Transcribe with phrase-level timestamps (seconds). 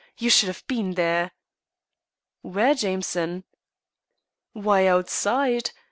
[0.17, 1.29] "You should have been there."
[2.41, 3.43] "Where, Jameson?"
[4.53, 5.69] "Why, outside.